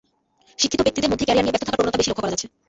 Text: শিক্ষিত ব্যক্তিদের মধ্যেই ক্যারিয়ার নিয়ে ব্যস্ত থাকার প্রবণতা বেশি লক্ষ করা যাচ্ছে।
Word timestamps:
শিক্ষিত 0.61 0.79
ব্যক্তিদের 0.85 1.11
মধ্যেই 1.11 1.27
ক্যারিয়ার 1.27 1.45
নিয়ে 1.45 1.53
ব্যস্ত 1.55 1.65
থাকার 1.67 1.77
প্রবণতা 1.79 1.99
বেশি 1.99 2.09
লক্ষ 2.11 2.19
করা 2.21 2.31
যাচ্ছে। 2.33 2.47